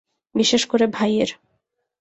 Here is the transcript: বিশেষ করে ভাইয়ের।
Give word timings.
বিশেষ 0.35 0.63
করে 0.65 0.85
ভাইয়ের। 0.87 1.29